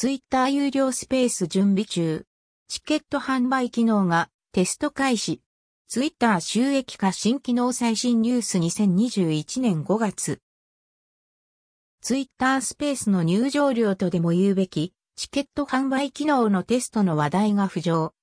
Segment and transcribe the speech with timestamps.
[0.00, 2.24] ツイッター有料スペース準備中。
[2.68, 5.42] チケット販売機能がテスト開始。
[5.88, 10.40] ツイッター収益化新機能最新ニュース2021年5月。
[12.00, 18.14] ツイッタースペースの入場料とでも言うべき、チケット販売機能のテストの話題が浮上。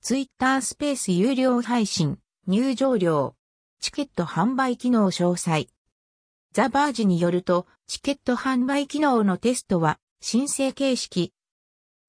[0.00, 2.18] ツイッタースペース有料配信、
[2.48, 3.36] 入場料、
[3.78, 5.68] チケット販売機能詳細。
[6.50, 11.32] ザ・バージによると、チケット販売機能のテストは、申請形式。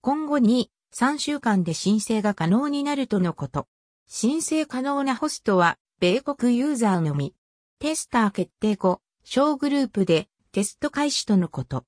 [0.02, 3.68] 今後に3週間で申請が可能になるとのこと。
[4.08, 7.36] 申請可能なホストは、米国ユーザーのみ。
[7.80, 11.86] テスター決定後、小グループでテスト開始とのこと。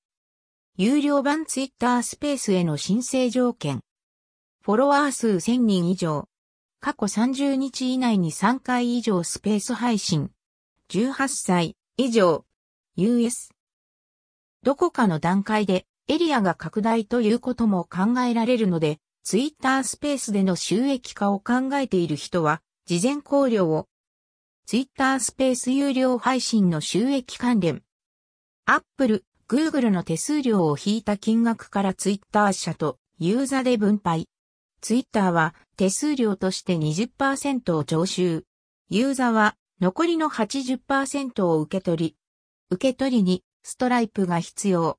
[0.76, 3.82] 有料版ツイッタースペースへの申請条件。
[4.62, 6.28] フォロワー数1000人以上。
[6.80, 10.32] 過去30日以内に3回以上スペース配信。
[10.90, 12.46] 18歳以上。
[12.96, 13.50] US。
[14.62, 23.88] どこかの段階でエリアが拡大ということも考えられるので、ツイッタースペースでの収益化を考えている人は、事前考慮を。
[24.66, 27.84] ツイッタースペース有料配信の収益関連。
[28.66, 34.28] アップル、グーグルの手数料を引いた金額からツイッター社とユーザーで分配。
[34.82, 38.46] ツイッターは手数料として20%を徴収。
[38.90, 42.16] ユーザーは残りの80%を受け取り。
[42.72, 44.98] 受け取りにストライプが必要。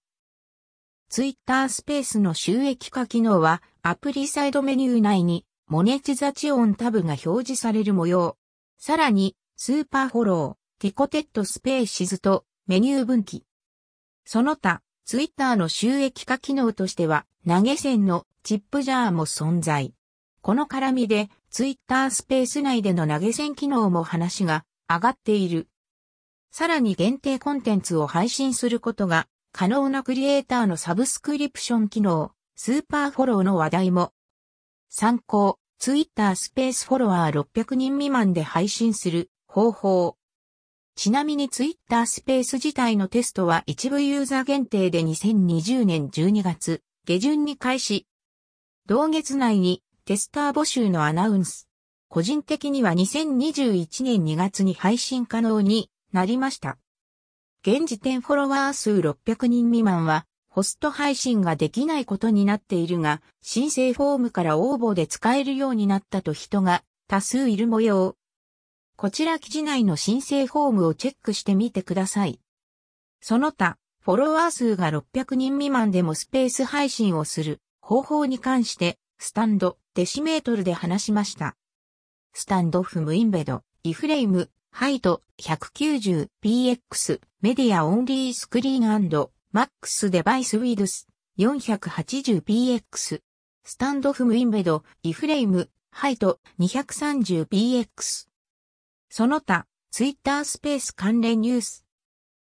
[1.11, 8.37] ツイッタースペースの収益化機能はアプリサイドメニュー内に Monetization タブが表示される模様。
[8.79, 13.45] さらに Super Follow、Ticketed Spaces とメニュー分岐。
[14.25, 19.93] その他、ツイッターの収益化機能としては投げ銭の Tip Jar も存在。
[20.43, 25.67] この絡みでツイッタースペース内での投げ銭機能も話が上がっている。
[26.53, 34.13] さらに限定コンテンツを配信することが可能なクリエイターのサブスクリプション機能、スーパーフォローの話題も。
[34.89, 40.17] 参考、ツイッタースペースフォロワー600人未満で配信する方法。
[40.95, 48.07] ちなみにツイッタースペース自体のテストは一部ユーザー限定で2020年12月下旬に開始。
[48.87, 51.69] 同月内にテスター募集のアナウンス。
[52.09, 56.77] 個人的には2021年2月に配信可能になりました。
[57.63, 68.17] 現時点フォロワー数600人未満は、ホスト配信ができないことになっているが、申請フォームから応募で使えるようになったと人が多数いる模様。
[68.97, 72.41] こちら記事内の申請フォームをチェックしてみてください。
[73.21, 81.57] その他、フォロワー数が600人未満でもスペース配信をする方法に関して、スタンド、デシメートルで話しました。
[82.33, 91.07] スタンドフムインベド、イフレーム、ハイト 190px メディアオンリースクリーンマックスデバイスウィルス
[91.39, 93.21] 480px
[93.63, 93.77] ス。
[93.77, 98.29] タンドフムインベドイフレームハイト 230px
[99.11, 101.85] その他ツイッタースペース関連ニュース。